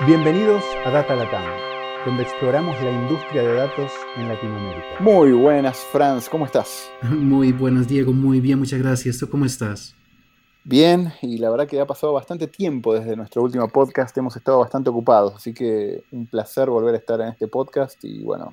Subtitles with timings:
[0.00, 1.44] Bienvenidos a Data Latam,
[2.04, 4.86] donde exploramos la industria de datos en Latinoamérica.
[4.98, 6.90] Muy buenas, Franz, ¿cómo estás?
[7.02, 9.18] Muy buenas, Diego, muy bien, muchas gracias.
[9.18, 9.94] ¿Tú cómo estás?
[10.64, 14.58] Bien, y la verdad que ha pasado bastante tiempo desde nuestro último podcast, hemos estado
[14.58, 18.52] bastante ocupados, así que un placer volver a estar en este podcast y bueno,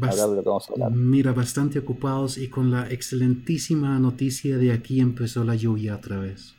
[0.00, 0.92] hablar de lo que vamos a hablar.
[0.92, 6.54] Mira, bastante ocupados y con la excelentísima noticia de aquí empezó la lluvia otra vez.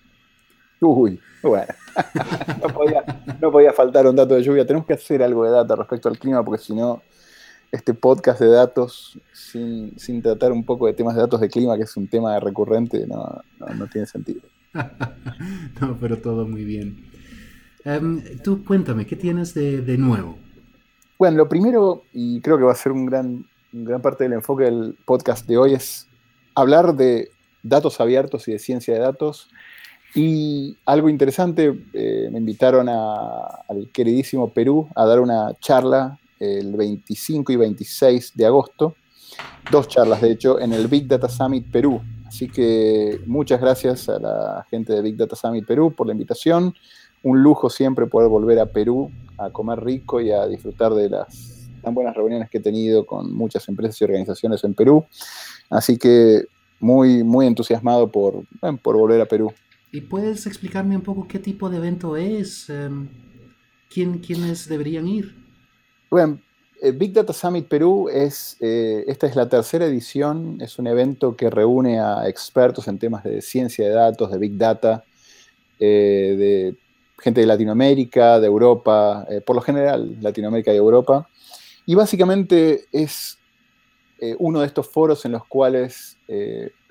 [0.82, 1.74] Uy, bueno,
[3.42, 4.66] no, podía, faltar un dato de lluvia.
[4.66, 7.02] Tenemos que hacer algo de data respecto al clima, porque si no,
[7.72, 11.84] este podcast de datos, sin, tratar un poco de temas de datos de clima, que
[11.84, 13.42] es un tema recurrente, no,
[13.92, 14.42] tiene sentido.
[15.82, 17.06] no, pero todo muy bien.
[17.86, 20.38] Em, tú cuéntame, ¿qué tienes de, nuevo?
[21.18, 24.66] Bueno, lo primero, y creo que va a ser un gran, gran parte del enfoque
[24.66, 26.08] del podcast de hoy, es
[26.56, 27.30] hablar de
[27.64, 29.50] datos abiertos y de ciencia de datos
[30.16, 37.52] y algo interesante, eh, me invitaron al queridísimo Perú a dar una charla el 25
[37.52, 38.96] y 26 de agosto,
[39.72, 42.02] dos charlas de hecho, en el Big Data Summit Perú.
[42.28, 46.74] Así que muchas gracias a la gente de Big Data Summit Perú por la invitación.
[47.22, 51.70] Un lujo siempre poder volver a Perú a comer rico y a disfrutar de las
[51.82, 55.06] tan buenas reuniones que he tenido con muchas empresas y organizaciones en Perú.
[55.70, 56.46] Así que
[56.80, 58.44] muy, muy entusiasmado por,
[58.82, 59.54] por volver a Perú.
[59.92, 62.70] ¿Y puedes explicarme un poco qué tipo de evento es?
[62.70, 63.08] Em,
[63.90, 65.36] ¿quién, ¿Quiénes deberían ir?
[66.12, 66.40] Bueno,
[66.82, 71.36] eh, Big Data Summit Perú es, eh, esta es la tercera edición, es un evento
[71.36, 75.04] que reúne a expertos en temas de ciencia de datos, de Big Data,
[75.80, 76.76] eh, de
[77.22, 81.28] gente de Latinoamérica, de Europa, por lo general Latinoamérica y Europa.
[81.86, 83.38] Y básicamente es
[84.38, 86.18] uno de estos foros en los cuales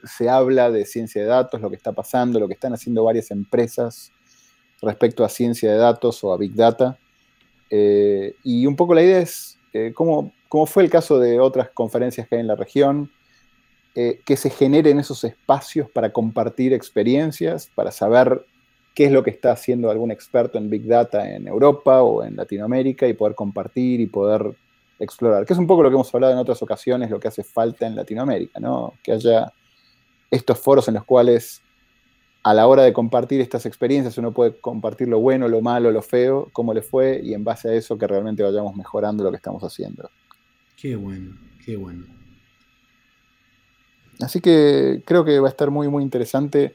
[0.05, 3.31] se habla de ciencia de datos, lo que está pasando, lo que están haciendo varias
[3.31, 4.13] empresas
[4.81, 6.99] respecto a ciencia de datos o a Big Data.
[7.71, 10.33] Eh, y un poco la idea es, eh, como
[10.67, 13.11] fue el caso de otras conferencias que hay en la región,
[13.95, 18.45] eh, que se generen esos espacios para compartir experiencias, para saber
[18.95, 22.37] qué es lo que está haciendo algún experto en Big Data en Europa o en
[22.37, 24.55] Latinoamérica y poder compartir y poder
[25.01, 27.43] explorar, que es un poco lo que hemos hablado en otras ocasiones, lo que hace
[27.43, 28.95] falta en Latinoamérica, ¿no?
[29.03, 29.53] que haya
[30.31, 31.63] estos foros en los cuales
[32.43, 36.03] a la hora de compartir estas experiencias uno puede compartir lo bueno, lo malo, lo
[36.03, 39.37] feo, cómo le fue y en base a eso que realmente vayamos mejorando lo que
[39.37, 40.11] estamos haciendo.
[40.77, 42.07] Qué bueno, qué bueno.
[44.21, 46.75] Así que creo que va a estar muy, muy interesante.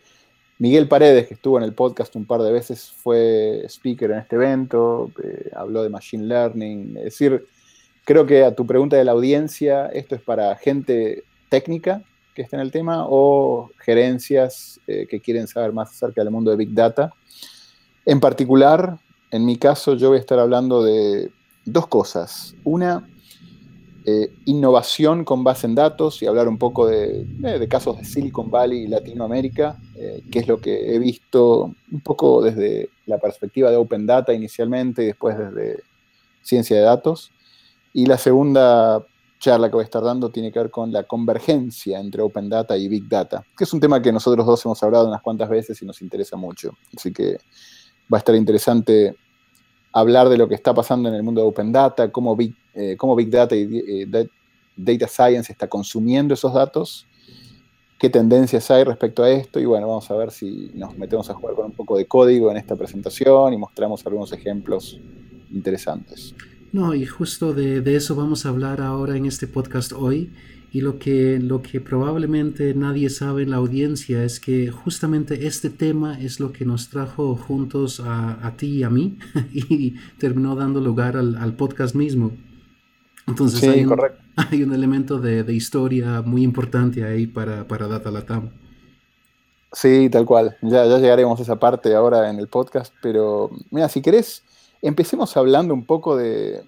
[0.59, 4.35] Miguel Paredes, que estuvo en el podcast un par de veces, fue speaker en este
[4.35, 6.97] evento, eh, habló de Machine Learning.
[6.97, 7.45] Es decir,
[8.05, 12.03] creo que a tu pregunta de la audiencia, esto es para gente técnica
[12.33, 16.51] que está en el tema o gerencias eh, que quieren saber más acerca del mundo
[16.51, 17.13] de Big Data.
[18.05, 18.97] En particular,
[19.31, 21.31] en mi caso, yo voy a estar hablando de
[21.65, 22.55] dos cosas.
[22.63, 23.07] Una,
[24.05, 28.51] eh, innovación con base en datos y hablar un poco de, eh, casos de Silicon
[28.51, 29.77] Valley y Latinoamérica,
[30.29, 35.03] que es lo que he visto un poco desde la perspectiva de Open Data inicialmente
[35.03, 35.79] y después desde
[36.41, 37.31] ciencia de datos.
[37.93, 39.05] Y la segunda
[39.43, 42.77] charla que voy a estar dando tiene que ver con la convergencia entre Open Data
[42.77, 45.81] y Big Data, que es un tema que nosotros dos hemos hablado unas cuantas veces
[45.81, 46.77] y nos interesa mucho.
[46.95, 47.39] Así que
[48.11, 49.17] va a estar interesante
[49.91, 52.95] hablar de lo que está pasando en el mundo de Open Data, cómo Big, eh,
[53.17, 54.27] Big Data y eh,
[54.77, 57.05] Data Science está consumiendo esos datos,
[57.99, 61.33] qué tendencias hay respecto a esto y bueno, vamos a ver si nos metemos a
[61.33, 64.97] jugar con un poco de código en esta presentación y mostramos algunos ejemplos
[65.51, 66.33] interesantes.
[66.73, 70.33] No, y justo de, eso vamos a hablar ahora en este podcast hoy.
[70.71, 75.69] Y lo que, lo que probablemente nadie sabe en la audiencia es que justamente este
[75.69, 79.19] tema es lo que nos trajo juntos a, ti y a mí
[79.53, 82.31] y terminó dando lugar al, podcast mismo.
[83.27, 83.95] Entonces hay, un,
[84.35, 88.49] hay, un, elemento de, historia muy importante ahí para, para Data Latam.
[89.71, 90.57] Sí, tal cual.
[90.63, 94.41] Ya, ya llegaremos a esa parte ahora en el podcast, pero mira, si querés
[94.83, 96.63] empecemos hablando un poco de,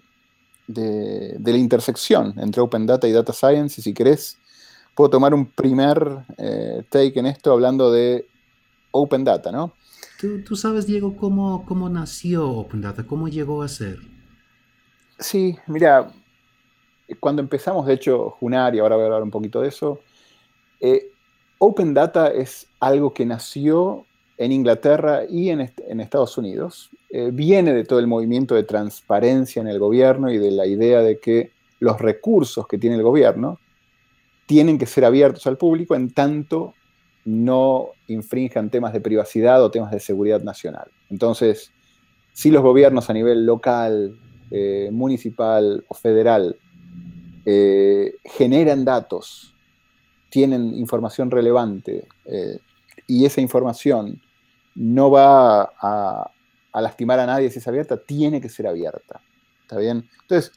[0.68, 4.38] la intersección entre Open Data y Data Science, y si querés,
[4.96, 8.28] puedo tomar un primer eh, take en esto hablando de
[8.92, 9.74] Open Data, ¿no?
[10.46, 13.06] ¿Tú, sabes, Diego, cómo, cómo nació Open Data?
[13.06, 14.00] ¿Cómo llegó a ser?
[15.20, 16.12] Sí, mira,
[17.20, 20.00] cuando empezamos, de hecho, Junar, y ahora voy a hablar un poquito de eso,
[20.80, 21.12] eh,
[21.60, 24.06] Open Data es algo que nació
[24.38, 25.62] en Inglaterra y en,
[26.00, 26.90] Estados Unidos.
[27.10, 31.02] Eh, viene de todo el movimiento de transparencia en el gobierno y de la idea
[31.02, 33.60] de que los recursos que tiene el gobierno
[34.46, 36.74] tienen que ser abiertos al público en tanto
[37.24, 40.92] no infrinjan temas de privacidad o temas de seguridad nacional.
[41.10, 41.72] Entonces,
[42.34, 44.20] si los gobiernos a nivel local,
[44.52, 46.56] eh, municipal o federal
[47.46, 49.54] eh, generan datos,
[50.30, 52.06] tienen información relevante
[53.08, 54.20] y esa información
[54.76, 56.32] no va a,
[56.74, 59.22] lastimar a nadie si es abierta, tiene que ser abierta.
[59.62, 60.08] ¿Está bien?
[60.22, 60.52] Entonces,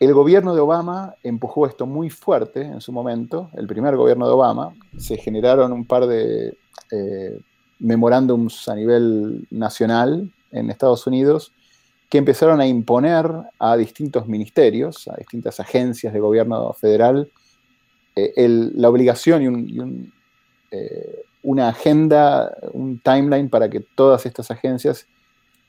[0.00, 4.32] el gobierno de Obama empujó esto muy fuerte en su momento, el primer gobierno de
[4.32, 6.56] Obama, se generaron un par de
[6.90, 7.40] eh,
[7.78, 11.52] memorándums a nivel nacional en Estados Unidos
[12.08, 13.26] que empezaron a imponer
[13.58, 17.30] a distintos ministerios, a distintas agencias de gobierno federal,
[18.16, 20.10] eh, la obligación y,
[20.70, 25.06] eh, una agenda, un timeline para que todas estas agencias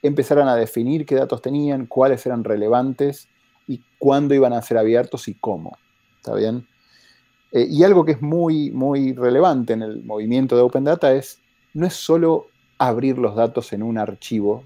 [0.01, 3.27] empezaran a definir qué datos tenían, cuáles eran relevantes
[3.67, 5.77] y cuándo iban a ser abiertos y cómo.
[6.17, 6.65] ¿Está bien?
[7.51, 11.39] Eh, y algo que es muy, muy relevante en el movimiento de Open Data es,
[11.73, 14.63] no es solo abrir los datos en un archivo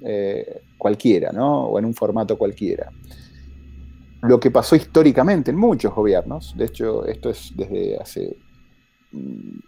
[0.00, 1.66] eh, cualquiera, ¿no?
[1.66, 2.90] O en un formato cualquiera.
[4.22, 8.36] Lo que pasó históricamente en muchos gobiernos, de hecho esto es desde hace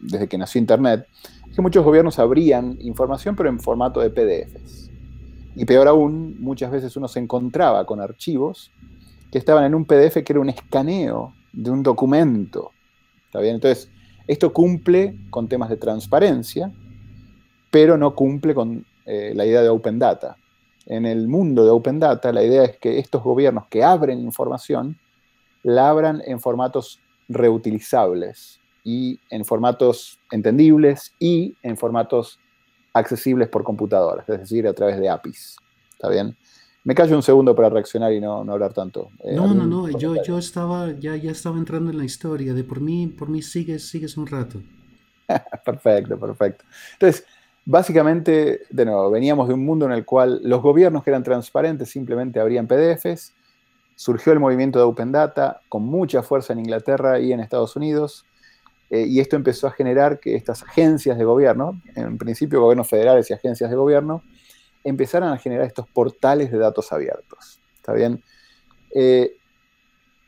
[0.00, 1.06] desde que nació Internet,
[1.48, 4.90] es que muchos gobiernos abrían información pero en formato de PDFs.
[5.54, 8.70] Y peor aún, muchas veces uno se encontraba con archivos
[9.30, 12.72] que estaban en un PDF que era un escaneo de un documento.
[13.26, 13.54] ¿Está bien?
[13.54, 13.90] Entonces,
[14.26, 16.70] esto cumple con temas de transparencia,
[17.70, 20.36] pero no cumple con eh, la idea de Open Data.
[20.84, 24.98] En el mundo de Open Data, la idea es que estos gobiernos que abren información,
[25.62, 32.38] la abran en formatos reutilizables y en formatos entendibles y en formatos
[32.92, 35.56] accesibles por computadoras, es decir, a través de APIs.
[35.90, 36.36] ¿Está bien?
[36.84, 39.10] Me callo un segundo para reaccionar y no, no hablar tanto.
[39.24, 42.62] Eh, no, no, no, yo, yo estaba, ya, ya estaba entrando en la historia, de
[42.62, 44.62] por mí, por mí sigues, sigues un rato.
[45.64, 46.64] perfecto, perfecto.
[46.92, 47.26] Entonces,
[47.64, 51.90] básicamente, de nuevo, veníamos de un mundo en el cual los gobiernos que eran transparentes
[51.90, 53.34] simplemente abrían PDFs,
[53.96, 58.24] surgió el movimiento de Open Data con mucha fuerza en Inglaterra y en Estados Unidos,
[58.90, 63.28] eh, y esto empezó a generar que estas agencias de gobierno, en principio gobiernos federales
[63.30, 64.22] y agencias de gobierno,
[64.84, 67.60] empezaron a generar estos portales de datos abiertos.
[67.76, 68.22] ¿Está bien?
[68.94, 69.36] Eh,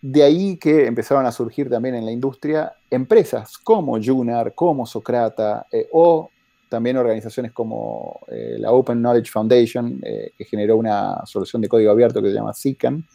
[0.02, 5.66] de ahí que empezaron a surgir también en la industria empresas como Junar, como Socrata,
[5.70, 6.30] eh, o
[6.68, 12.28] también organizaciones como la Open Knowledge Foundation, que generó una solución de código abierto que
[12.28, 13.06] se llama SICAN,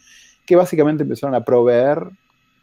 [0.44, 2.10] que básicamente empezaron a proveer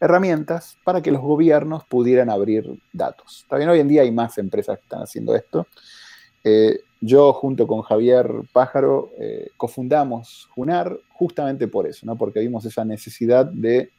[0.02, 3.46] herramientas para que los gobiernos pudieran abrir datos.
[3.48, 5.66] También hoy en día hay más empresas que están haciendo esto.
[7.04, 12.16] Yo, junto con Javier Pájaro, eh, cofundamos Junar justamente por eso, ¿no?
[12.16, 13.90] porque vimos esa necesidad de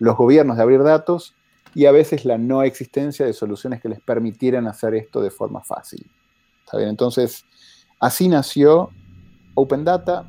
[0.00, 1.36] los gobiernos de abrir datos
[1.76, 5.62] y a veces la no existencia de soluciones que les permitieran hacer esto de forma
[5.62, 6.04] fácil.
[6.64, 6.90] ¿Está bien?
[6.90, 7.44] Entonces,
[8.00, 8.90] así nació
[9.54, 10.28] Open Data.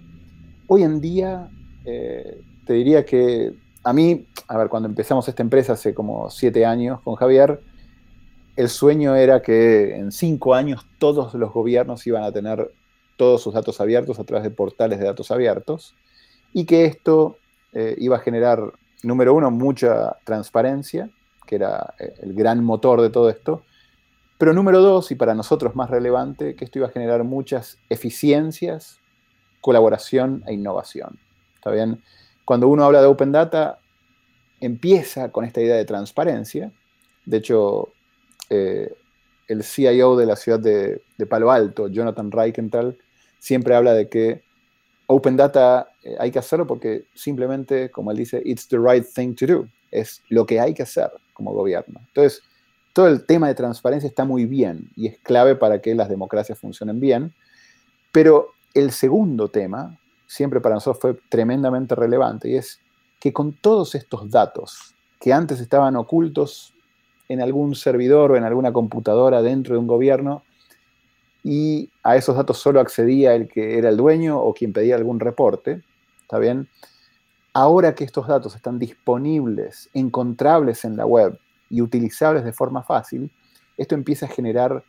[0.67, 1.49] Hoy en día,
[1.85, 6.65] eh, te diría que a mí, a ver, cuando empezamos esta empresa hace como siete
[6.65, 7.61] años con Javier,
[8.55, 12.71] el sueño era que en cinco años todos los gobiernos iban a tener
[13.17, 15.95] todos sus datos abiertos a través de portales de datos abiertos
[16.53, 17.37] y que esto
[17.73, 18.59] eh, iba a generar,
[19.03, 21.09] número uno, mucha transparencia,
[21.47, 23.63] que era eh, el gran motor de todo esto,
[24.37, 28.97] pero número dos, y para nosotros más relevante, que esto iba a generar muchas eficiencias,
[29.61, 31.19] colaboración e innovación.
[31.55, 31.71] ¿Está?
[32.43, 33.77] Cuando uno habla de Open Data,
[34.61, 36.71] empieza con esta idea de transparencia.
[37.25, 37.89] De hecho,
[38.49, 38.93] eh,
[39.47, 42.97] el CIO de la ciudad de, Palo Alto, Jonathan Reichenthal,
[43.39, 44.43] siempre habla de que
[45.07, 49.35] Open Data eh, hay que hacerlo porque simplemente, como él dice, it's the right thing
[49.35, 49.67] to do.
[49.91, 51.99] Es lo que hay que hacer como gobierno.
[52.07, 52.41] Entonces,
[52.93, 56.57] todo el tema de transparencia está muy bien y es clave para que las democracias
[56.57, 57.33] funcionen bien.
[58.11, 62.79] Pero el segundo tema, siempre para nosotros fue tremendamente relevante, y es
[63.21, 66.73] que con todos estos datos que antes estaban ocultos
[67.29, 70.43] en algún servidor o en alguna computadora dentro de un gobierno
[71.43, 75.19] y a esos datos solo accedía el que era el dueño o quien pedía algún
[75.19, 75.83] reporte,
[76.23, 76.67] ¿está bien?
[77.53, 81.37] Ahora que estos datos están disponibles, encontrables en la web
[81.69, 83.31] y utilizables de forma fácil,
[83.77, 84.83] esto empieza a generar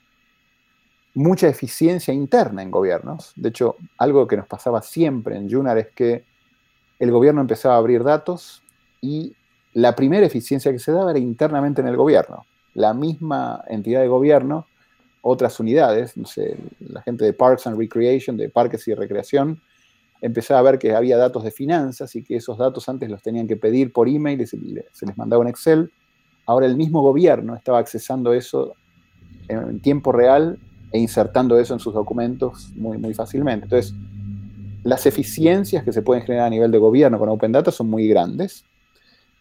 [1.14, 3.32] mucha eficiencia interna en gobiernos.
[3.36, 6.24] De hecho, algo que nos pasaba siempre en Junar es que
[7.02, 8.62] el gobierno empezaba a abrir datos
[9.00, 9.34] y
[9.74, 12.46] la primera eficiencia que se daba era internamente en el gobierno.
[12.74, 14.68] La misma entidad de gobierno,
[15.20, 19.60] otras unidades, no sé, la gente de Parks and Recreation, de Parques y Recreación,
[20.20, 23.48] empezaba a ver que había datos de finanzas y que esos datos antes los tenían
[23.48, 25.90] que pedir por email y se, les mandaba un Excel.
[26.46, 28.76] Ahora el mismo gobierno estaba accesando eso
[29.48, 30.56] en tiempo real
[30.92, 33.64] e insertando eso en sus documentos muy, muy fácilmente.
[33.64, 33.92] Entonces,
[34.84, 38.08] las eficiencias que se pueden generar a nivel de gobierno con Open Data son muy
[38.08, 38.64] grandes.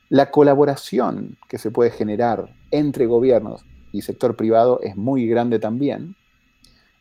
[0.09, 6.15] La colaboración que se puede generar entre gobiernos y sector privado es muy grande también.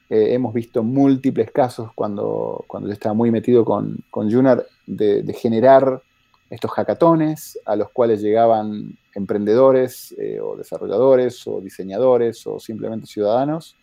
[0.08, 5.32] Eh, hemos visto múltiples casos cuando, cuando yo estaba muy metido con, con Junar de,
[5.34, 6.02] generar
[6.48, 13.76] estos hackatones a los cuales llegaban emprendedores eh, o desarrolladores o diseñadores o simplemente ciudadanos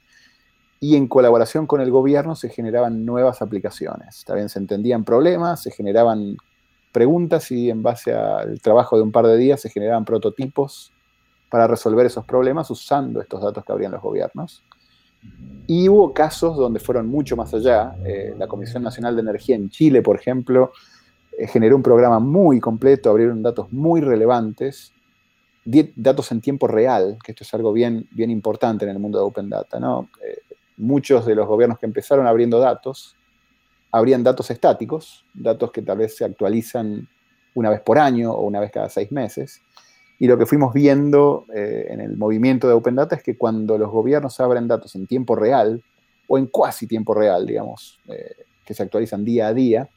[0.79, 4.23] y en colaboración con el gobierno se generaban nuevas aplicaciones.
[4.25, 6.37] También se entendían problemas, se generaban
[6.91, 10.91] preguntas y en base al trabajo de un par de días se generaban prototipos
[11.49, 14.63] para resolver esos problemas usando estos datos que abrían los gobiernos.
[15.65, 17.95] Y hubo casos donde fueron mucho más allá.
[18.05, 20.71] Eh, la Comisión Nacional de Energía en Chile, por ejemplo,
[21.37, 24.93] eh, generó un programa muy completo, abrieron datos muy relevantes,
[25.95, 29.25] datos en tiempo real, que esto es algo bien, bien importante en el mundo de
[29.25, 29.79] Open Data.
[29.79, 30.09] ¿no?
[30.23, 30.46] Eh,
[30.77, 33.15] muchos de los gobiernos que empezaron abriendo datos,
[33.91, 37.07] abrían datos estáticos, datos que tal vez se actualizan
[37.55, 39.61] una vez por año o una vez cada seis meses.
[40.19, 43.77] Y lo que fuimos viendo eh, en el movimiento de Open Data es que cuando
[43.77, 45.83] los gobiernos abren datos en tiempo real,
[46.27, 49.89] o en cuasi tiempo real, digamos, eh, que se actualizan día a día,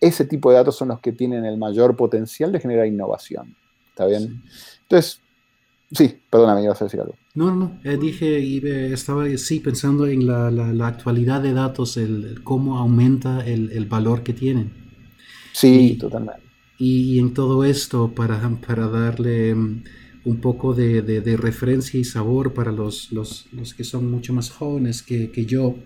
[0.00, 3.54] ese tipo de datos son los que tienen el mayor potencial de generar innovación.
[3.90, 4.42] ¿Está bien?
[4.82, 5.20] Entonces,
[5.92, 7.14] sí, perdóname, ibas a decir algo.
[7.34, 12.40] No, no, eh, dije, y estaba sí pensando en la, la, actualidad de datos, el,
[12.42, 14.72] cómo aumenta el, el valor que tienen.
[15.52, 16.42] Sí, totalmente.
[16.78, 19.84] Y, en todo esto, para, para darle mm,
[20.24, 24.50] un poco de, de, referencia y sabor para los, los, los, que son mucho más
[24.50, 25.76] jóvenes que, que yo,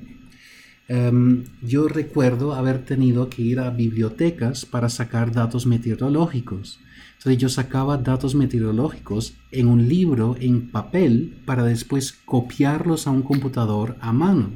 [0.89, 6.81] em, yo recuerdo haber tenido que ir a bibliotecas para sacar datos meteorológicos.
[7.19, 13.23] Entonces yo sacaba datos meteorológicos en un libro en papel para después copiarlos a un
[13.23, 14.51] computador a mano.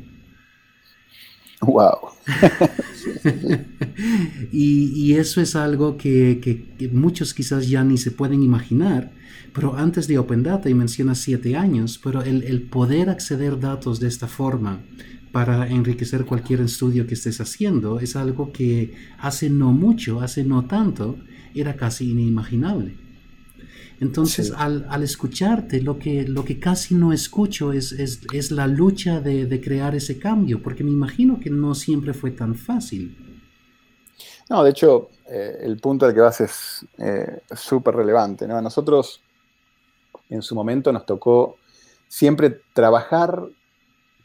[1.61, 1.99] Wow.
[4.53, 9.13] y, eso es algo que, muchos quizás ya ni se pueden imaginar,
[9.53, 14.09] pero antes de Open Data, y menciona siete años, pero el, poder acceder datos de
[14.09, 14.81] esta forma
[15.33, 20.67] para enriquecer cualquier estudio que estés haciendo es algo que hace no mucho, hace no
[20.67, 21.19] tanto,
[21.55, 22.97] era casi inimaginable.
[24.01, 29.61] Entonces, al, escucharte, lo que, lo que casi no escucho es, es, la lucha de,
[29.61, 33.15] crear ese cambio, porque me imagino que no siempre fue tan fácil.
[34.49, 38.49] No, de hecho, eh, el punto al que vas es eh, súper relevante.
[38.49, 38.57] ¿no?
[38.57, 39.21] A nosotros,
[40.31, 41.59] en su momento, nos tocó
[42.09, 43.45] siempre trabajar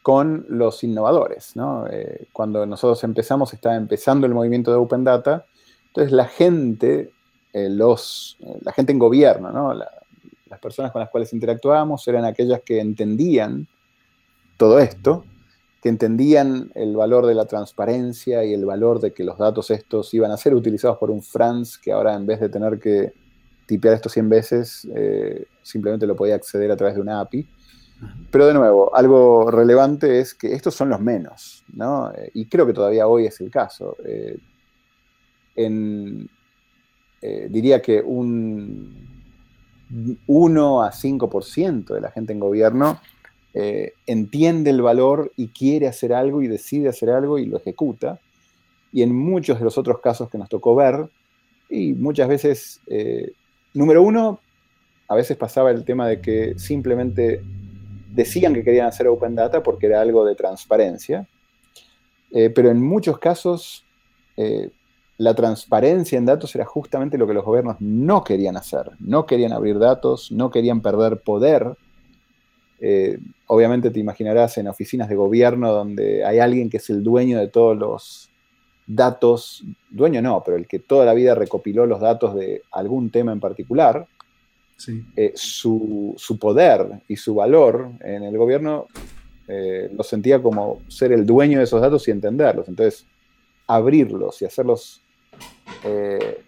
[0.05, 1.55] con los innovadores.
[1.55, 1.87] ¿no?
[1.89, 5.47] Eh, cuando nosotros empezamos, estaba empezando el movimiento de Open Data,
[5.87, 7.09] entonces la gente
[7.53, 12.81] eh, los, la gente en gobierno, las personas con las cuales interactuábamos eran aquellas que
[12.81, 13.65] entendían
[14.57, 15.23] todo esto,
[15.81, 20.13] que entendían el valor de la transparencia y el valor de que los datos estos
[20.13, 23.11] iban a ser utilizados por un Franz que ahora en vez de tener que
[23.65, 27.47] tipear esto 100 veces, eh, simplemente lo podía acceder a través de una API.
[28.31, 32.11] Pero de nuevo, algo relevante es que estos son los menos, ¿no?
[32.11, 33.95] Eh, y creo que todavía hoy es el caso.
[35.55, 36.29] en,
[37.21, 38.93] eh, diría que un
[40.27, 42.99] 1 a 5% de la gente en gobierno
[43.53, 48.19] eh, entiende el valor y quiere hacer algo y decide hacer algo y lo ejecuta.
[48.91, 51.07] Y en muchos de los otros casos que nos tocó ver,
[51.69, 53.31] y muchas veces, eh,
[53.73, 54.39] número uno,
[55.07, 57.41] a veces pasaba el tema de que simplemente
[58.15, 61.27] decían que querían hacer Open Data porque era algo de transparencia,
[62.31, 63.85] pero en muchos casos
[65.17, 68.91] la transparencia en datos era justamente lo que los gobiernos no querían hacer.
[68.99, 71.75] No querían abrir datos, no querían perder poder.
[72.81, 73.17] Eh,
[73.47, 77.47] obviamente te imaginarás en oficinas de gobierno donde hay alguien que es el dueño de
[77.47, 78.29] todos los
[78.87, 83.31] datos, dueño no, pero el que toda la vida recopiló los datos de algún tema
[83.31, 84.05] en particular,
[85.15, 88.87] eh, su, poder y su valor en el gobierno
[89.47, 92.67] eh, lo sentía como ser el dueño de esos datos y entenderlos.
[92.67, 93.05] Entonces,
[93.67, 95.01] abrirlos y hacerlos
[95.83, 96.43] eh,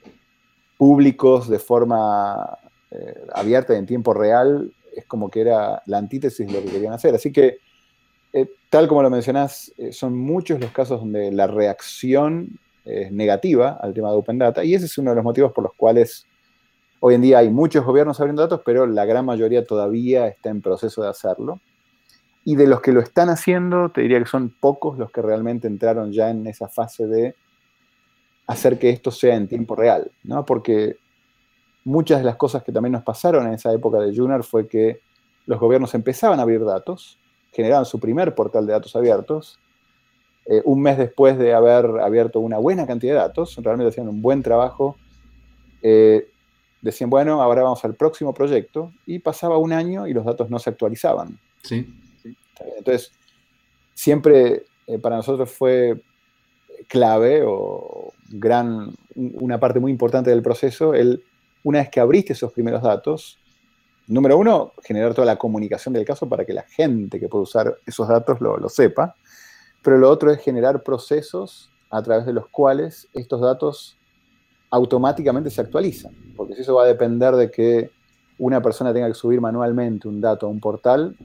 [0.77, 2.57] públicos de forma
[3.33, 6.93] abierta y en tiempo real, es como que era la antítesis de lo que querían
[6.93, 7.13] hacer.
[7.13, 7.59] Así que,
[8.69, 14.09] tal como lo mencionás, son muchos los casos donde la reacción es negativa al tema
[14.09, 16.25] de Open Data, y ese es uno de los motivos por los cuales
[16.99, 20.61] hoy en día hay muchos gobiernos abriendo datos, pero la gran mayoría todavía está en
[20.61, 21.59] proceso de hacerlo.
[22.43, 25.67] Y de los que lo están haciendo, te diría que son pocos los que realmente
[25.67, 27.35] entraron ya en esa fase de
[28.47, 30.45] hacer que esto sea en tiempo real, ¿no?
[30.45, 30.97] Porque
[31.83, 35.01] muchas de las cosas que también nos pasaron en esa época de Junar fue que
[35.45, 37.17] los gobiernos empezaban a abrir datos,
[37.51, 39.59] generaban su primer portal de datos abiertos,
[40.45, 44.21] eh, un mes después de haber abierto una buena cantidad de datos, realmente hacían un
[44.21, 44.95] buen trabajo,
[45.81, 46.29] eh,
[46.81, 50.59] decían, bueno, ahora vamos al próximo proyecto, y pasaba un año y los datos no
[50.59, 51.37] se actualizaban.
[51.63, 51.93] Sí.
[52.77, 53.11] Entonces,
[53.93, 55.99] siempre eh, para nosotros fue
[56.87, 61.23] clave o gran, una parte muy importante del proceso, el,
[61.63, 63.37] una vez que abriste esos primeros datos,
[64.07, 67.77] número uno, generar toda la comunicación del caso para que la gente que puede usar
[67.85, 69.15] esos datos lo, lo sepa,
[69.81, 73.97] pero lo otro es generar procesos a través de los cuales estos datos
[74.69, 77.89] automáticamente se actualizan, porque si eso va a depender de que
[78.37, 81.15] una persona tenga que subir manualmente un dato a un portal,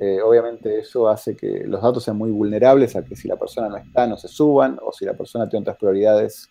[0.00, 3.68] eh, obviamente eso hace que los datos sean muy vulnerables a que si la persona
[3.68, 6.48] no está no se suban o si la persona tiene otras prioridades,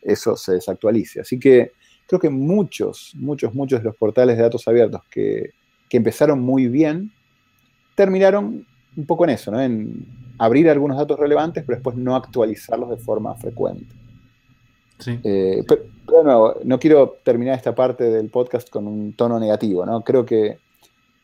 [0.00, 1.20] eso se desactualice.
[1.20, 1.72] Así que
[2.06, 5.50] creo que muchos, muchos, muchos de los portales de datos abiertos que,
[5.88, 7.10] que empezaron muy bien,
[7.94, 8.64] terminaron
[8.96, 9.60] un poco en eso, ¿no?
[9.60, 10.06] en
[10.38, 13.97] abrir algunos datos relevantes, pero después no actualizarlos de forma frecuente.
[15.06, 19.86] Eh, pero, pero, nuevo, no quiero terminar esta parte del podcast con un tono negativo,
[19.86, 20.02] ¿no?
[20.02, 20.58] Creo que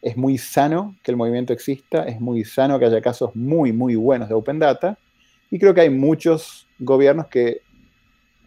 [0.03, 3.97] es muy sano que el movimiento exista, es muy sano que haya casos muy, muy
[3.97, 4.99] buenos de Open Data,
[5.51, 7.63] y creo que hay muchos gobiernos que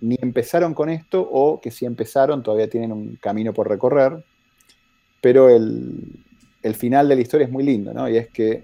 [0.01, 4.23] ni empezaron con esto o que si empezaron todavía tienen un camino por recorrer,
[5.21, 6.03] pero el,
[6.61, 8.07] el final de la historia es muy lindo, ¿no?
[8.07, 8.63] Y es que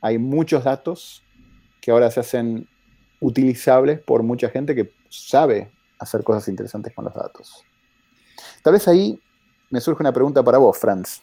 [0.00, 1.22] hay muchos datos
[1.80, 2.66] que ahora se hacen
[3.20, 7.64] utilizables por mucha gente que sabe hacer cosas interesantes con los datos.
[8.62, 9.20] Tal vez ahí
[9.70, 11.20] me surge una pregunta para vos, Franz.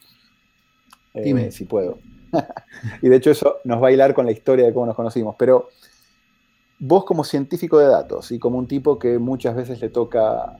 [1.13, 1.51] Eh, Dime.
[1.51, 1.99] si puedo.
[3.01, 5.35] y de hecho eso nos va a hilar con la historia de cómo nos conocimos.
[5.37, 5.69] Pero
[6.79, 10.57] vos como científico de datos y como un tipo que muchas veces le toca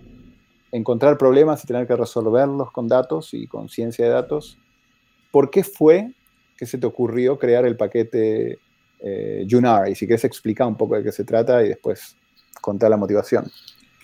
[0.72, 4.58] encontrar problemas y tener que resolverlos con datos y con ciencia de datos,
[5.32, 6.12] ¿por qué fue
[6.58, 8.60] que se te ocurrió crear el paquete
[9.00, 9.90] eh, Junar?
[9.90, 12.16] Y si querés explicar un poco de qué se trata y después
[12.62, 13.46] contar la motivación.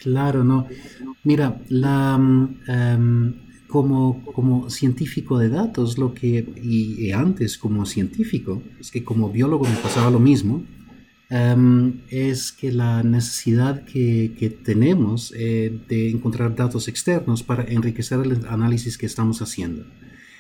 [0.02, 0.68] Claro, no.
[1.24, 3.34] Mira, la, um,
[3.68, 9.66] como, como científico de datos, lo que, y, antes como científico, es que como biólogo
[9.66, 10.64] me pasaba lo mismo,
[11.30, 18.20] um, es que la necesidad que, que tenemos eh, de encontrar datos externos para enriquecer
[18.22, 19.86] el análisis que estamos haciendo.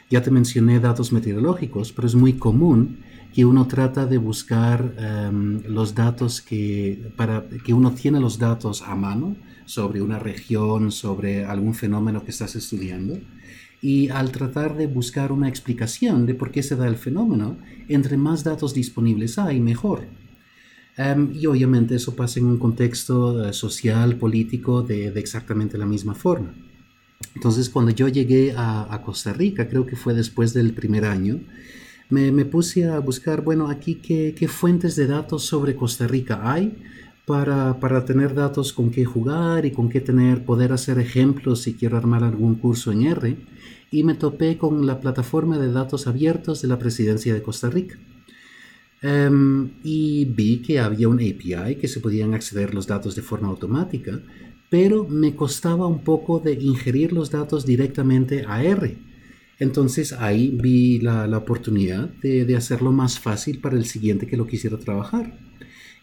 [0.09, 2.97] Ya te mencioné datos meteorológicos, pero es muy común
[3.33, 4.93] que uno trata de buscar
[5.31, 10.91] um, los datos que, para, que uno tiene los datos a mano sobre una región,
[10.91, 13.17] sobre algún fenómeno que estás estudiando.
[13.81, 18.17] Y al tratar de buscar una explicación de por qué se da el fenómeno, entre
[18.17, 20.07] más datos disponibles hay, mejor.
[20.97, 26.13] Um, y obviamente eso pasa en un contexto uh, social, político, de, exactamente la misma
[26.13, 26.53] forma.
[27.33, 31.39] Entonces, cuando yo llegué a, Costa Rica, creo que fue después del primer año,
[32.11, 36.77] me, puse a buscar, bueno, aquí qué, fuentes de datos sobre Costa Rica hay
[37.25, 41.73] para, para, tener datos con qué jugar y con qué tener, poder hacer ejemplos si
[41.73, 43.37] quiero armar algún curso en R.
[43.89, 47.97] Y me topé con la plataforma de datos abiertos de la presidencia de Costa Rica.
[49.03, 53.47] Um, y vi que había un API que se podían acceder los datos de forma
[53.47, 54.21] automática
[54.71, 58.97] pero me costaba un poco de ingerir los datos directamente a R.
[59.61, 64.35] Entonces ahí vi la, la oportunidad de, de, hacerlo más fácil para el siguiente que
[64.35, 65.37] lo quisiera trabajar.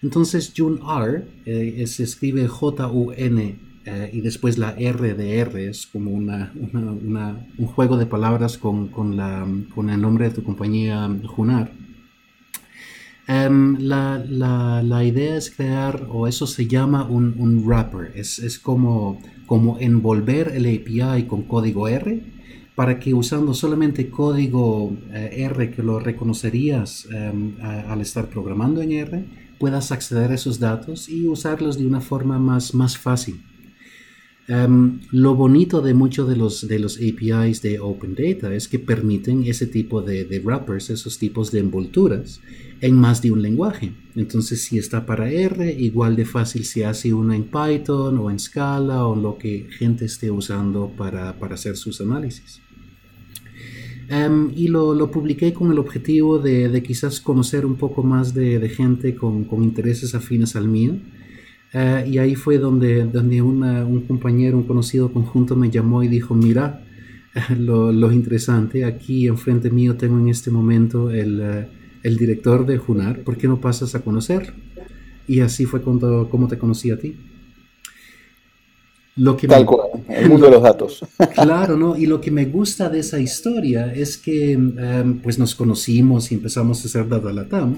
[0.00, 6.12] Entonces JUNR eh, se escribe J-U-N eh, y después la R de R es como
[6.12, 9.44] una, una, un juego de palabras con, con, la,
[9.74, 11.72] con el nombre de tu compañía Junar.
[13.26, 18.38] Um, la, la, la, idea es crear, o eso se llama un, un wrapper, es,
[18.38, 22.37] es, como, como envolver el API con código R
[22.78, 27.08] para que usando solamente código eh, R que lo reconocerías
[27.60, 29.24] a, al estar programando en R,
[29.58, 33.42] puedas acceder a esos datos y usarlos de una forma más, más fácil.
[34.48, 38.78] Um, lo bonito de muchos de los, de los APIs de Open Data es que
[38.78, 42.40] permiten ese tipo de, de, wrappers, esos tipos de envolturas
[42.80, 43.92] en más de un lenguaje.
[44.14, 48.38] Entonces, si está para R, igual de fácil se hace una en Python o en
[48.38, 52.62] Scala o lo que gente esté usando para, para hacer sus análisis.
[54.10, 58.32] Um, y lo, lo, publiqué con el objetivo de, de, quizás conocer un poco más
[58.32, 60.94] de, de gente con, con intereses afines al mío.
[61.74, 66.08] Uh, y ahí fue donde, donde una, un compañero, un conocido conjunto me llamó y
[66.08, 66.86] dijo, mira,
[67.58, 72.78] lo, lo, interesante, aquí enfrente mío tengo en este momento el, uh, el director de
[72.78, 74.54] Junar, ¿por qué no pasas a conocer?
[75.26, 77.14] Y así fue cuando, como te conocí a ti.
[79.18, 81.04] Lo que Tal me, cual, el mundo de los datos.
[81.34, 81.96] Claro, ¿no?
[81.96, 86.36] Y lo que me gusta de esa historia es que um, pues nos conocimos y
[86.36, 87.76] empezamos a hacer Data Latam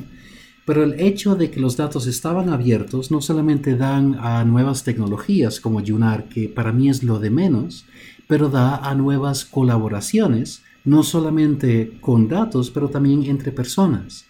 [0.66, 5.61] Pero el hecho de que los datos estaban abiertos no solamente dan a nuevas tecnologías
[5.61, 7.87] como Junar, que para mí es lo de menos,
[8.29, 14.26] pero da a nuevas colaboraciones, no solamente con datos, pero también entre personas.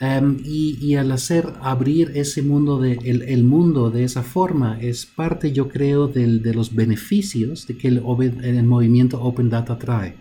[0.00, 5.52] Em, y, al hacer abrir ese mundo, de, el, mundo de esa forma, es parte,
[5.52, 8.02] yo creo, del, de los beneficios de que el,
[8.42, 10.14] el, movimiento Open Data trae.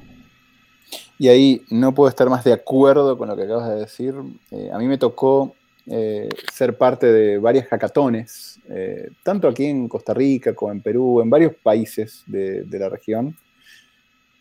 [1.17, 4.13] Y ahí no puedo estar más de acuerdo con lo que acabas de decir.
[4.51, 5.55] Eh, a mí me tocó
[5.85, 11.19] eh, ser parte de varias hackatones, eh, tanto aquí en Costa Rica como en Perú,
[11.21, 13.35] en varios países de, la región,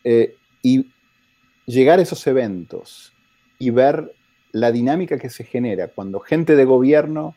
[0.04, 0.86] eh, y
[1.66, 3.12] llegar a esos eventos
[3.58, 4.12] y ver
[4.52, 7.34] la dinámica que se genera cuando gente de gobierno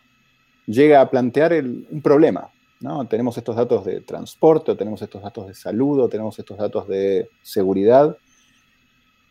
[0.66, 2.50] llega a plantear un problema.
[2.82, 3.08] ¿no?
[3.08, 8.18] Tenemos estos datos de transporte, tenemos estos datos de salud, tenemos estos datos de seguridad,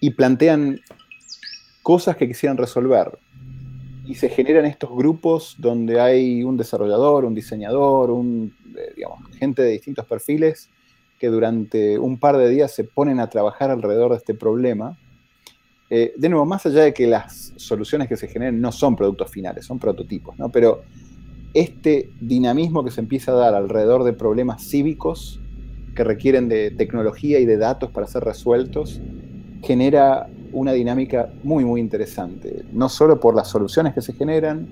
[0.00, 0.80] y plantean
[1.82, 3.18] cosas que quisieran resolver
[4.06, 9.62] y se generan estos grupos donde hay un desarrollador, un diseñador, un, eh, digamos, gente
[9.62, 10.68] de distintos perfiles
[11.18, 14.98] que durante un par de días se ponen a trabajar alrededor de este problema.
[15.96, 19.30] Eh, de nuevo, más allá de que las soluciones que se generen no son productos
[19.30, 20.48] finales, son prototipos, ¿no?
[20.48, 20.82] pero
[21.54, 25.38] este dinamismo que se empieza a dar alrededor de problemas cívicos
[25.94, 29.00] que requieren de tecnología y de datos para ser resueltos,
[29.62, 34.66] genera una dinámica muy, muy interesante, no solo por las soluciones que se generan,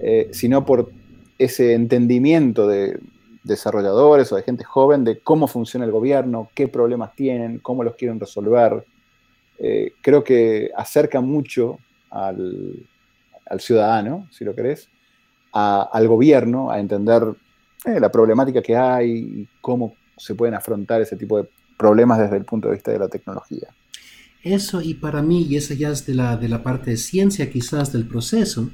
[0.00, 0.90] eh, sino por
[1.38, 2.98] ese entendimiento de
[3.44, 7.94] desarrolladores o de gente joven de cómo funciona el gobierno, qué problemas tienen, cómo los
[7.94, 8.84] quieren resolver.
[9.62, 11.78] Eh, creo que acerca mucho
[12.10, 12.86] al,
[13.58, 14.88] ciudadano, si lo querés,
[15.52, 17.22] al gobierno, a entender
[17.84, 22.36] eh, la problemática que hay y cómo se pueden afrontar ese tipo de problemas desde
[22.36, 23.68] el punto de vista de la tecnología.
[24.42, 27.50] Eso y para mí, y eso ya es de la, de la parte de ciencia
[27.50, 28.70] quizás del proceso,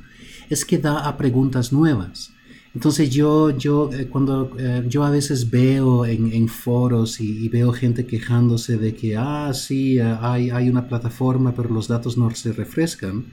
[0.48, 2.32] es que da a preguntas nuevas.
[2.76, 8.04] Entonces yo, yo eh, cuando eh, yo a veces veo en, foros y, veo gente
[8.04, 12.52] quejándose de que, ah, sí, eh, hay, hay una plataforma, pero los datos no se
[12.52, 13.24] refrescan.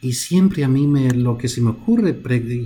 [0.00, 2.18] Y siempre a mí me, lo que se me ocurre,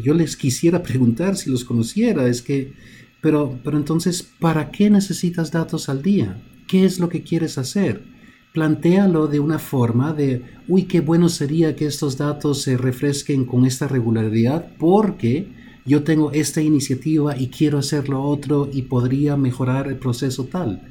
[0.05, 2.73] yo les quisiera preguntar si los conociera, es que,
[3.21, 6.41] pero, pero entonces, ¿para qué necesitas datos al día?
[6.69, 8.13] ¿Qué es lo que quieres hacer?
[8.53, 13.65] plantéalo de una forma de, uy, qué bueno sería que estos datos se refresquen con
[13.65, 19.97] esta regularidad porque yo tengo esta iniciativa y quiero hacerlo otro y podría mejorar el
[19.97, 20.83] proceso tal.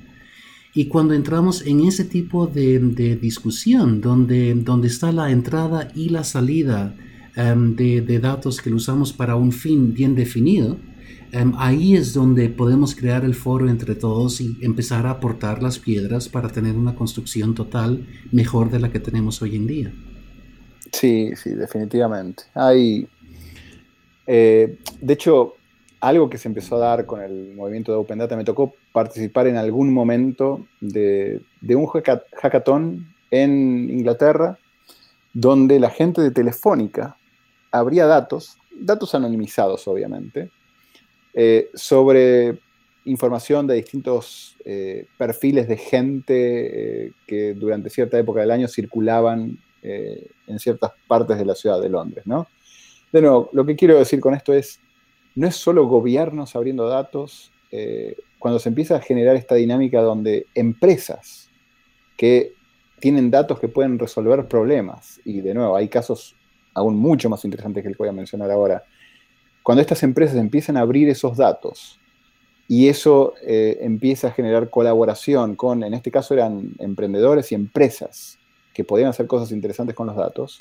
[0.73, 2.79] Y cuando entramos en ese tipo de,
[3.21, 6.95] discusión, donde, donde está la entrada y la salida
[7.35, 10.77] em, de, de datos que lo usamos para un fin bien definido,
[11.31, 15.79] Em, ahí es donde podemos crear el foro entre todos y empezar a aportar las
[15.79, 19.93] piedras para tener una construcción total mejor de la que tenemos hoy en día.
[20.91, 22.43] Sí, sí, definitivamente.
[22.53, 23.07] Hay,
[24.27, 25.55] eh, de hecho,
[25.99, 29.47] algo que se empezó a dar con el movimiento de Open Data, me tocó participar
[29.47, 34.57] en algún momento de, un hackathon en Inglaterra,
[35.33, 37.17] donde la gente de Telefónica
[37.71, 40.49] abría datos, datos anonimizados obviamente,
[41.33, 42.59] eh, sobre
[43.05, 50.59] información de distintos eh, perfiles de gente que durante cierta época del año circulaban en
[50.59, 52.27] ciertas partes de la ciudad de Londres.
[52.27, 52.47] ¿no?
[53.11, 54.79] De nuevo, lo que quiero decir con esto es,
[55.35, 57.51] no es solo gobiernos abriendo datos,
[58.37, 61.49] cuando se empieza a generar esta dinámica donde empresas
[62.17, 62.53] que
[62.99, 66.35] tienen datos que pueden resolver problemas, y de nuevo, hay casos
[66.73, 68.83] aún mucho más interesantes que el que voy a mencionar ahora,
[69.63, 71.99] cuando estas empresas empiezan a abrir esos datos
[72.67, 78.39] y eso eh, empieza a generar colaboración con, en este caso eran emprendedores y empresas
[78.73, 80.57] que podían hacer cosas interesantes con los datos,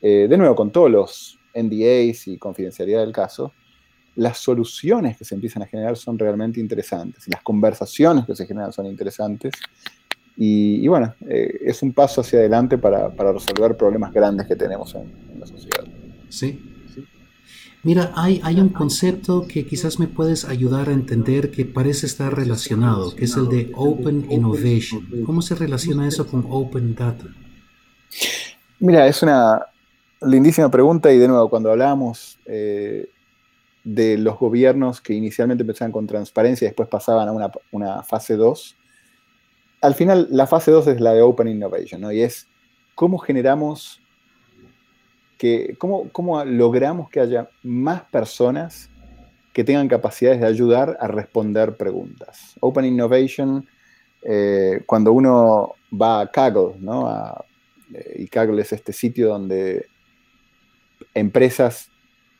[0.00, 3.52] eh, de nuevo con todos los NDAs y confidencialidad del caso,
[4.16, 8.46] las soluciones que se empiezan a generar son realmente interesantes, y las conversaciones que se
[8.46, 9.52] generan son interesantes,
[10.38, 15.10] y, bueno, eh, es un paso hacia adelante para, resolver problemas grandes que tenemos en,
[15.32, 15.84] en la sociedad.
[16.28, 16.60] Sí,
[17.86, 22.34] Mira, hay, hay un concepto que quizás me puedes ayudar a entender que parece estar
[22.34, 25.06] relacionado, que es el de Open Innovation.
[25.24, 27.26] ¿Cómo se relaciona eso con Open Data?
[28.80, 29.66] Mira, es una
[30.22, 33.08] lindísima pregunta y de nuevo, cuando hablamos eh,
[33.84, 38.36] de los gobiernos que inicialmente empezaban con transparencia y después pasaban a una, una fase
[38.36, 38.76] 2,
[39.80, 42.12] al final la fase 2 es la de Open Innovation, ¿no?
[42.12, 42.48] Y es
[42.94, 44.00] cómo generamos
[45.38, 48.90] que, ¿cómo, ¿cómo logramos que haya más personas
[49.52, 52.54] que tengan capacidades de ayudar a responder preguntas?
[52.60, 53.66] Open Innovation,
[54.22, 57.08] eh, cuando uno va a Kaggle, ¿no?
[57.94, 59.86] Eh, y Kaggle es este sitio donde
[61.16, 61.90] empresas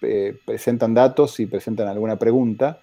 [0.03, 2.79] eh, presentan datos y presentan alguna pregunta,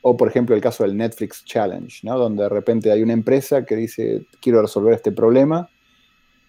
[0.00, 2.18] o por ejemplo el caso del Netflix Challenge, ¿no?
[2.18, 5.68] donde de repente hay una empresa que dice, quiero resolver este problema,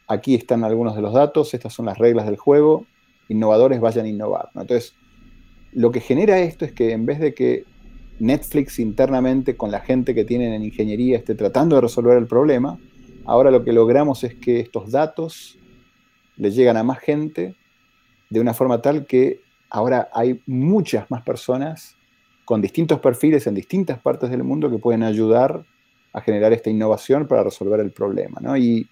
[0.08, 2.86] aquí están algunos de los datos, estas son las reglas del juego,
[3.28, 4.50] innovadores vayan a innovar.
[4.56, 4.96] Entonces,
[5.74, 7.66] lo que genera esto es que en vez de que
[8.20, 12.80] Netflix internamente con la gente que tienen en ingeniería esté tratando de resolver el problema,
[13.26, 15.58] ahora lo que logramos es que estos datos
[16.38, 17.56] le llegan a más gente
[18.30, 21.96] de una forma tal que ahora hay muchas más personas
[22.46, 25.66] con distintos perfiles en distintas partes del mundo que pueden ayudar
[26.14, 28.58] a generar esta innovación para resolver el problema.
[28.58, 28.88] Y,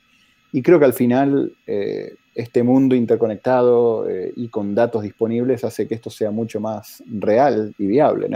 [0.62, 5.96] creo que al final eh, este mundo interconectado eh, y con datos disponibles hace que
[5.96, 8.30] esto sea mucho más real y viable.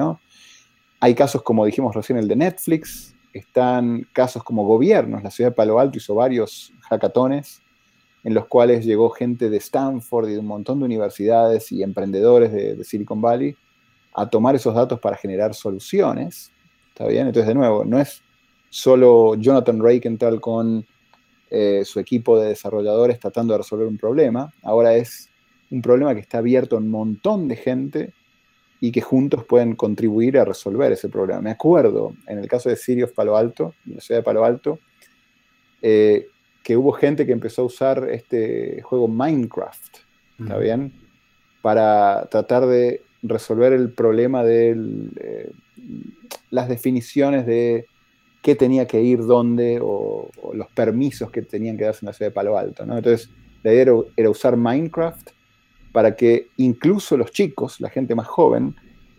[1.02, 5.56] Hay casos, como dijimos recién, el de Netflix, están casos como gobiernos, la ciudad de
[5.56, 7.62] Palo Alto hizo varios hackatones
[8.24, 12.52] en los cuales llegó gente de Stanford y de un montón de universidades y emprendedores
[12.52, 13.56] de, Silicon Valley
[14.14, 16.52] a tomar esos datos para generar soluciones.
[16.90, 17.28] ¿Está bien?
[17.28, 18.22] Entonces, de nuevo, no es
[18.70, 20.86] solo Jonathan Rakenthal con
[21.50, 25.30] eh, su equipo de desarrolladores tratando de resolver un problema, ahora es
[25.72, 28.14] un problema que está abierto a un montón de gente
[28.82, 31.42] y que juntos pueden contribuir a resolver ese problema.
[31.42, 34.80] Me acuerdo, en el caso de Sirius Palo Alto, la ciudad de Palo Alto,
[35.82, 36.28] eh,
[36.64, 39.98] que hubo gente que empezó a usar este juego Minecraft,
[40.40, 40.94] ¿está bien?
[41.62, 44.78] Para tratar de resolver el problema de
[45.20, 45.52] eh,
[46.52, 47.86] las definiciones de
[48.42, 52.32] qué tenía que ir dónde o, los permisos que tenían que darse en la ciudad
[52.32, 52.86] de Palo Alto.
[52.86, 52.98] ¿no?
[52.98, 53.30] Entonces,
[53.64, 55.30] la idea era, usar Minecraft
[55.92, 58.76] para que incluso los chicos, la gente más joven,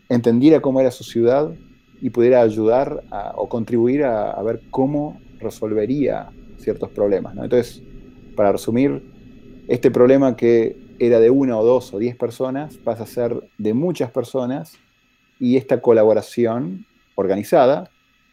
[0.09, 1.53] entendiera cómo era su ciudad
[2.01, 3.03] y pudiera ayudar
[3.35, 7.37] o contribuir a, a ver cómo resolvería ciertos problemas.
[7.37, 7.83] Entonces,
[8.35, 9.03] para resumir,
[9.69, 13.75] este problema que era de una o dos o diez personas pasa a ser de
[13.75, 14.77] muchas personas
[15.39, 17.91] y esta colaboración organizada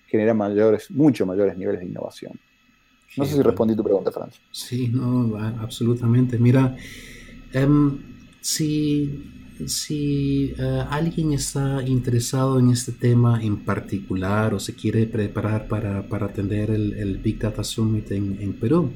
[0.07, 2.33] genera mayores, mucho mayores niveles de innovación.
[3.17, 4.39] No sé si respondí tu pregunta, Franz.
[4.51, 6.37] Sí, no, absolutamente.
[6.37, 6.75] Mira,
[7.53, 7.97] em,
[8.41, 15.67] si si eh, alguien está interesado en este tema en particular o se quiere preparar
[15.67, 18.91] para, atender el, Big Data Summit en, Perú,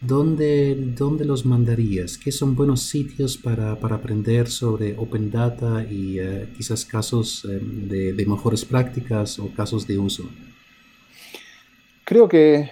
[0.00, 2.16] ¿dónde, ¿dónde, los mandarías?
[2.16, 8.26] ¿Qué son buenos sitios para, aprender sobre Open Data y eh, quizás casos eh, de,
[8.26, 10.24] mejores prácticas o casos de uso?
[12.04, 12.70] Creo que,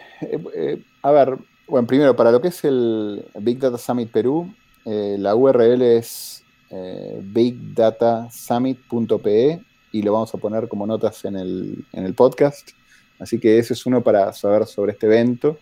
[1.03, 4.53] a ver, bueno, primero, para lo que es el Big Data Summit Perú,
[4.85, 6.40] la URL es
[6.73, 12.69] eh, bigdatasummit.pe y lo vamos a poner como notas en el, podcast.
[13.19, 15.59] Así que ese es uno para saber sobre este evento.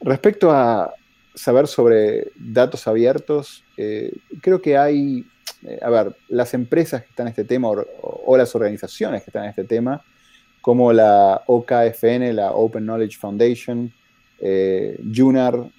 [0.00, 0.92] Respecto a
[1.32, 5.24] saber sobre datos abiertos, eh, creo que hay,
[5.62, 9.44] eh, a ver, las empresas que están en este tema o, las organizaciones que están
[9.44, 10.02] en este tema,
[10.60, 13.92] como la OKFN, la Open Knowledge Foundation,
[15.14, 15.70] Junar,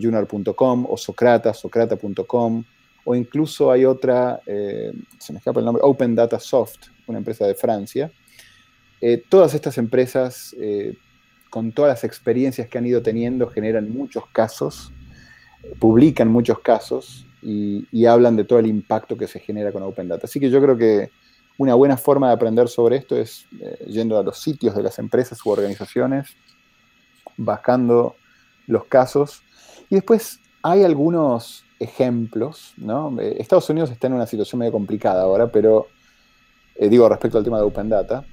[0.00, 2.64] junar.com o Socrata, socrata.com,
[3.10, 6.76] o incluso hay otra, eh, se me escapa el nombre, Open Data Soft,
[7.08, 8.08] una empresa de Francia.
[9.00, 10.94] Eh, todas estas empresas, eh,
[11.50, 14.92] con todas las experiencias que han ido teniendo, generan muchos casos,
[15.80, 20.06] publican muchos casos y, y, hablan de todo el impacto que se genera con Open
[20.06, 20.26] Data.
[20.26, 21.10] Así que yo creo que
[21.58, 23.44] una buena forma de aprender sobre esto es
[23.88, 26.28] yendo a los sitios de las empresas u organizaciones,
[27.36, 28.14] bajando
[28.68, 29.42] los casos.
[29.88, 33.18] Y después hay algunos ejemplos, ¿no?
[33.20, 35.88] Eh, Estados Unidos está en una situación medio complicada ahora, pero
[36.76, 38.24] eh, digo respecto al tema de Open Data,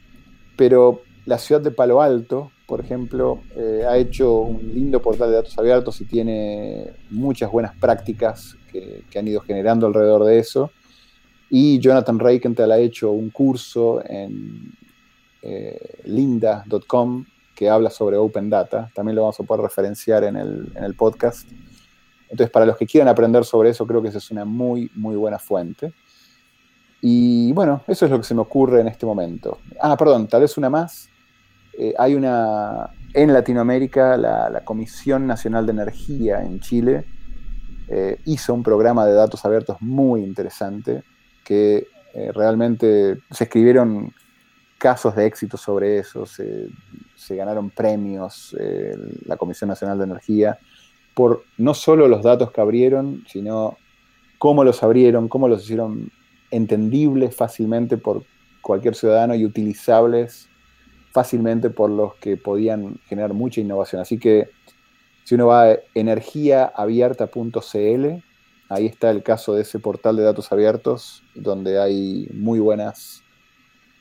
[0.58, 5.38] pero la ciudad de Palo Alto, por ejemplo, eh, ha hecho un lindo portal de
[5.38, 10.70] datos abiertos y tiene muchas buenas prácticas que, han ido generando alrededor de eso.
[11.50, 14.74] Y Jonathan Reikenthal ha hecho un curso en
[16.04, 18.92] linda.com que habla sobre Open Data.
[18.94, 21.48] También lo vamos a poder referenciar en el, en el podcast.
[22.30, 25.16] Entonces, para los que quieran aprender sobre eso, creo que esa es una muy, muy
[25.16, 25.94] buena fuente.
[27.02, 29.60] Y bueno, eso es lo que se me ocurre en este momento.
[29.80, 31.10] Ah, perdón, tal vez una más.
[31.78, 37.06] Eh, hay una, en Latinoamérica, la, Comisión Nacional de Energía en Chile
[37.88, 41.04] eh, hizo un programa de datos abiertos muy interesante
[41.46, 44.12] que eh, realmente se escribieron
[44.78, 46.68] casos de éxito sobre eso, se,
[47.16, 48.56] se ganaron premios,
[49.26, 50.60] la Comisión Nacional de Energía
[51.18, 53.76] por no solo los datos que abrieron, sino
[54.38, 56.12] cómo los abrieron, cómo los hicieron
[56.52, 58.24] entendibles fácilmente por
[58.62, 60.48] cualquier ciudadano y utilizables
[61.12, 64.00] fácilmente por los que podían generar mucha innovación.
[64.00, 64.52] Así que
[65.24, 68.24] si uno va a energiaabierta.cl,
[68.70, 73.24] ahí está el caso de ese portal de datos abiertos, donde hay muy buenas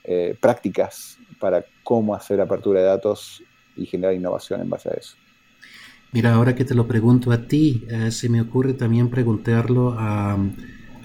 [0.04, 3.42] eh, prácticas para cómo hacer apertura de datos
[3.74, 5.16] y generar innovación en base a eso.
[6.12, 10.38] Mira, ahora que te lo pregunto a ti, eh, se me ocurre también preguntarlo a,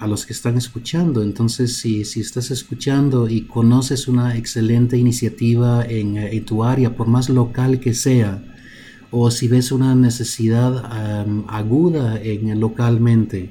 [0.06, 1.22] los que están escuchando.
[1.22, 7.06] Entonces, si, si, estás escuchando y conoces una excelente iniciativa en, eh, tu área, por
[7.06, 8.42] más local que sea,
[9.12, 10.72] o si ves una necesidad
[11.46, 13.50] aguda en, localmente,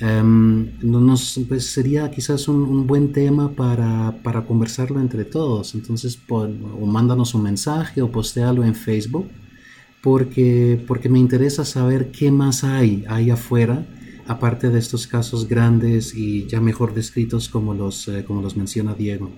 [0.00, 5.74] um, nos, pues sería quizás un, buen tema para, para, conversarlo entre todos.
[5.76, 9.28] Entonces, o mándanos un mensaje o postealo en Facebook
[10.04, 13.86] porque, porque me interesa saber qué más hay ahí afuera,
[14.26, 18.92] aparte de estos casos grandes y ya mejor descritos como los, eh, como los menciona
[18.92, 19.30] Diego.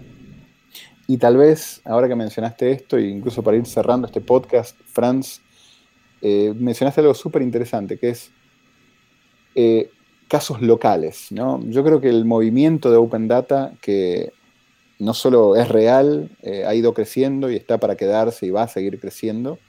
[1.06, 5.40] Y tal vez, ahora que mencionaste esto, e incluso para ir cerrando este podcast, Franz,
[6.20, 8.32] eh, mencionaste algo súper interesante, que es
[9.54, 9.88] eh,
[10.26, 11.28] casos locales.
[11.30, 11.60] ¿no?
[11.62, 14.32] Yo creo que el movimiento de Open Data, que
[14.98, 16.28] no solo es real,
[16.66, 19.60] ha ido creciendo y está para quedarse y va a seguir creciendo,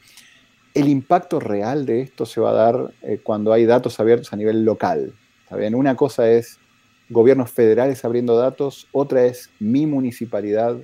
[0.78, 4.36] el impacto real de esto se va a dar eh, cuando hay datos abiertos a
[4.36, 5.14] nivel local.
[5.74, 6.60] Una cosa es
[7.10, 10.78] gobiernos federales abriendo datos, otra es mi municipalidad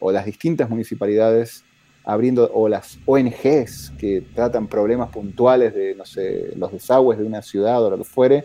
[0.00, 1.64] o las distintas municipalidades
[2.04, 7.40] abriendo, o las ONGs que tratan problemas puntuales de, no sé, los desagües de una
[7.40, 8.44] ciudad o lo que fuere,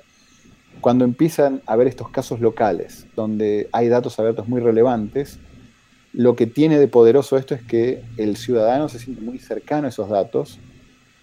[0.79, 5.39] cuando empiezan a ver estos casos locales, donde hay datos abiertos muy relevantes,
[6.13, 9.89] lo que tiene de poderoso esto es que el ciudadano se siente muy cercano a
[9.89, 10.59] esos datos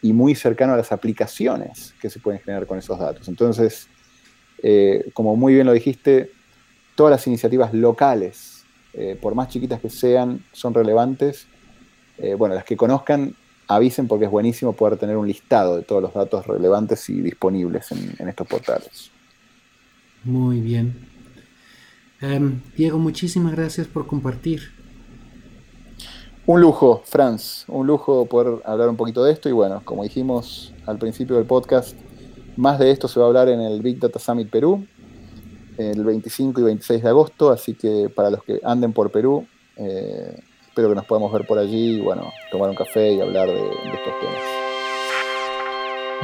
[0.04, 3.26] y muy cercano a las aplicaciones que se pueden generar con esos datos.
[3.26, 3.88] Entonces,
[4.62, 6.30] eh, como muy bien lo dijiste,
[6.94, 11.46] todas las iniciativas locales, eh, por más chiquitas que sean, son relevantes.
[12.18, 13.34] Eh, bueno, las que conozcan,
[13.66, 17.90] avisen porque es buenísimo poder tener un listado de todos los datos relevantes y disponibles
[17.92, 19.10] en, estos portales.
[20.22, 20.98] Muy bien.
[22.20, 24.83] Em, Diego, muchísimas gracias por compartir.
[26.46, 30.74] Un lujo, Franz, un lujo poder hablar un poquito de esto y bueno, como dijimos
[30.84, 31.96] al principio del podcast,
[32.56, 34.86] más de esto se va a hablar en el Big Data Summit Perú,
[35.78, 40.38] el 25 y 26 de agosto, así que para los que anden por Perú, eh,
[40.68, 43.54] espero que nos podamos ver por allí y bueno, tomar un café y hablar de,
[43.54, 44.42] de estos temas.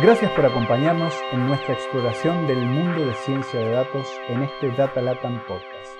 [0.02, 5.00] Gracias por acompañarnos en nuestra exploración del mundo de ciencia de datos en este Data
[5.00, 5.99] Latam Podcast.